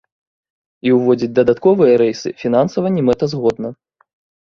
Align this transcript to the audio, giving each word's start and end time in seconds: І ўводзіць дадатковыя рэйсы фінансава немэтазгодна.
І 0.87 0.93
ўводзіць 0.95 1.29
дадатковыя 1.41 2.01
рэйсы 2.05 2.35
фінансава 2.43 2.87
немэтазгодна. 2.99 3.69